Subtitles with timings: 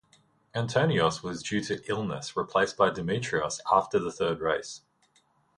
[0.55, 4.81] Antonios was due to illness replaced by Dimitrios after the third race.